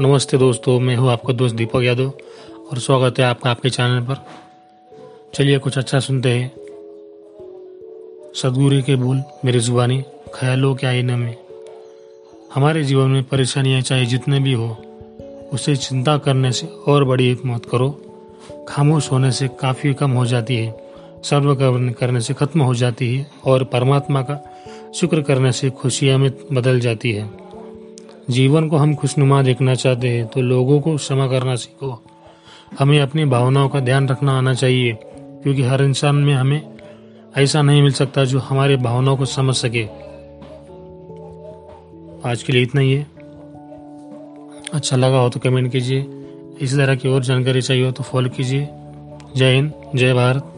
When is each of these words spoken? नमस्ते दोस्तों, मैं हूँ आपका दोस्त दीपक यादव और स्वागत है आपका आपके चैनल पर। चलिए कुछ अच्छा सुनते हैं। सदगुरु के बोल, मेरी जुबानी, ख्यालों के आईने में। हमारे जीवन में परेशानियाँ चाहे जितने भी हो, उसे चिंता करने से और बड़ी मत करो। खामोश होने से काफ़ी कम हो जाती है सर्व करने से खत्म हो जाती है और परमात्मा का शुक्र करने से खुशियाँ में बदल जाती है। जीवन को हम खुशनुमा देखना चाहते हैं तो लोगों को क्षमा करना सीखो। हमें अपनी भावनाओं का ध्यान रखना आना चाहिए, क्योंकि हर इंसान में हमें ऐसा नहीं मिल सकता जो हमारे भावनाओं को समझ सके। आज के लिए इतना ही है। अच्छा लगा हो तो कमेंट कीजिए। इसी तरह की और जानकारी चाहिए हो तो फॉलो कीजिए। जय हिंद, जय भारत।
नमस्ते 0.00 0.38
दोस्तों, 0.38 0.80
मैं 0.80 0.96
हूँ 0.96 1.10
आपका 1.10 1.32
दोस्त 1.32 1.54
दीपक 1.54 1.82
यादव 1.82 2.12
और 2.70 2.78
स्वागत 2.78 3.18
है 3.18 3.24
आपका 3.24 3.50
आपके 3.50 3.70
चैनल 3.70 4.00
पर। 4.00 4.26
चलिए 5.34 5.58
कुछ 5.58 5.78
अच्छा 5.78 6.00
सुनते 6.00 6.28
हैं। 6.28 6.52
सदगुरु 8.34 8.82
के 8.82 8.96
बोल, 8.96 9.22
मेरी 9.44 9.60
जुबानी, 9.60 10.04
ख्यालों 10.34 10.74
के 10.74 10.86
आईने 10.86 11.16
में। 11.16 11.36
हमारे 12.54 12.84
जीवन 12.84 13.10
में 13.10 13.24
परेशानियाँ 13.24 13.80
चाहे 13.80 14.06
जितने 14.06 14.40
भी 14.40 14.52
हो, 14.52 14.76
उसे 15.52 15.76
चिंता 15.76 16.18
करने 16.18 16.52
से 16.52 16.66
और 16.66 17.04
बड़ी 17.04 17.38
मत 17.46 17.66
करो। 17.66 17.90
खामोश 18.68 19.12
होने 19.12 19.32
से 19.32 19.48
काफ़ी 19.48 19.94
कम 19.94 20.10
हो 20.10 20.26
जाती 20.26 20.56
है 20.56 20.82
सर्व 21.24 21.54
करने 21.90 22.20
से 22.20 22.34
खत्म 22.34 22.60
हो 22.60 22.74
जाती 22.74 23.16
है 23.16 23.30
और 23.44 23.64
परमात्मा 23.64 24.22
का 24.22 24.60
शुक्र 24.94 25.22
करने 25.22 25.52
से 25.52 25.70
खुशियाँ 25.70 26.18
में 26.18 26.30
बदल 26.52 26.80
जाती 26.80 27.12
है। 27.12 27.41
जीवन 28.30 28.68
को 28.68 28.76
हम 28.76 28.94
खुशनुमा 28.94 29.42
देखना 29.42 29.74
चाहते 29.74 30.08
हैं 30.08 30.26
तो 30.26 30.40
लोगों 30.40 30.80
को 30.80 30.96
क्षमा 30.96 31.26
करना 31.26 31.54
सीखो। 31.54 32.02
हमें 32.78 33.00
अपनी 33.00 33.24
भावनाओं 33.24 33.68
का 33.68 33.80
ध्यान 33.80 34.08
रखना 34.08 34.36
आना 34.38 34.54
चाहिए, 34.54 34.92
क्योंकि 35.42 35.62
हर 35.62 35.82
इंसान 35.82 36.14
में 36.14 36.34
हमें 36.34 36.62
ऐसा 37.36 37.62
नहीं 37.62 37.82
मिल 37.82 37.92
सकता 37.92 38.24
जो 38.24 38.38
हमारे 38.38 38.76
भावनाओं 38.76 39.16
को 39.16 39.24
समझ 39.24 39.54
सके। 39.54 39.84
आज 42.30 42.42
के 42.42 42.52
लिए 42.52 42.62
इतना 42.62 42.80
ही 42.80 42.92
है। 42.92 43.06
अच्छा 44.74 44.96
लगा 44.96 45.18
हो 45.18 45.28
तो 45.28 45.40
कमेंट 45.40 45.72
कीजिए। 45.72 46.06
इसी 46.60 46.76
तरह 46.76 46.94
की 46.94 47.08
और 47.08 47.22
जानकारी 47.24 47.62
चाहिए 47.62 47.84
हो 47.86 47.92
तो 47.92 48.02
फॉलो 48.02 48.30
कीजिए। 48.30 48.68
जय 49.36 49.54
हिंद, 49.54 49.72
जय 49.94 50.14
भारत। 50.14 50.51